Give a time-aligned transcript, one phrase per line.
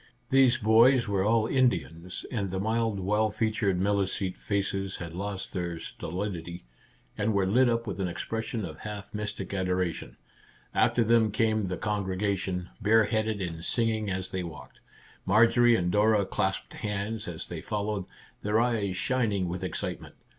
[0.31, 5.77] These boys were all Indians, and the mild well featured Milicete faces had lost their
[5.77, 6.65] stolidity,
[7.19, 10.17] and were lit up with an expression of half mystic adora tion.
[10.73, 14.79] After them came the congregation, bare headed, and singing as they walked.
[15.27, 18.05] Marjorie and Dora clasped hands as they followed,
[18.41, 20.15] their eyes shining with excitement.